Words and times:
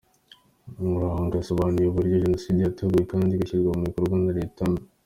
Nkuranga 0.73 1.33
yasobanuye 1.37 1.87
uburyo 1.89 2.15
Jenoside 2.23 2.59
yateguwe 2.61 3.03
kandi 3.11 3.31
igashyirwa 3.33 3.71
mu 3.77 3.83
bikorwa 3.87 4.15
na 4.25 4.33
leta 4.39 4.63
mbi. 4.71 4.83